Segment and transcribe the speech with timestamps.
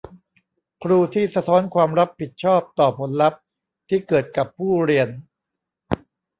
[0.83, 3.41] ครูที่สะท้อนความรับผิดชอบต่อผลลัพธ์
[3.89, 5.07] ที่เกิดกับผู้เรียน